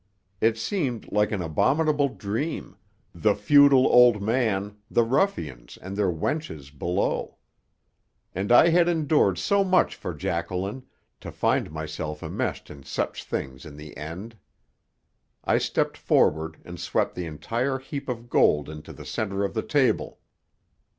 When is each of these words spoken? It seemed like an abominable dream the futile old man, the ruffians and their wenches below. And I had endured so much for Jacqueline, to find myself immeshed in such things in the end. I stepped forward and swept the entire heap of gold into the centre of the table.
It 0.39 0.57
seemed 0.57 1.11
like 1.11 1.31
an 1.31 1.43
abominable 1.43 2.09
dream 2.09 2.75
the 3.13 3.35
futile 3.35 3.85
old 3.85 4.19
man, 4.19 4.77
the 4.89 5.03
ruffians 5.03 5.77
and 5.79 5.95
their 5.95 6.11
wenches 6.11 6.71
below. 6.75 7.37
And 8.33 8.51
I 8.51 8.69
had 8.69 8.89
endured 8.89 9.37
so 9.37 9.63
much 9.63 9.95
for 9.95 10.15
Jacqueline, 10.15 10.87
to 11.19 11.31
find 11.31 11.69
myself 11.71 12.21
immeshed 12.23 12.71
in 12.71 12.81
such 12.81 13.23
things 13.23 13.63
in 13.63 13.77
the 13.77 13.95
end. 13.95 14.35
I 15.43 15.59
stepped 15.59 15.97
forward 15.97 16.57
and 16.65 16.79
swept 16.79 17.13
the 17.13 17.27
entire 17.27 17.77
heap 17.77 18.09
of 18.09 18.27
gold 18.27 18.69
into 18.69 18.93
the 18.93 19.05
centre 19.05 19.43
of 19.43 19.53
the 19.53 19.61
table. 19.61 20.17